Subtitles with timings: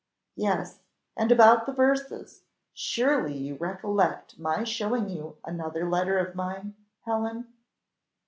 [0.35, 0.79] "Yes,
[1.15, 2.41] and about the verses;
[2.73, 6.73] surely you recollect my showing you another letter of mine,
[7.05, 7.53] Helen!"